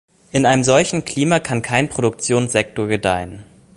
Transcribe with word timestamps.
In 0.31 0.47
einem 0.47 0.63
solchen 0.63 1.05
Klima 1.05 1.39
kann 1.39 1.61
kein 1.61 1.87
Produktionssektor 1.87 2.87
gedeihen. 2.87 3.43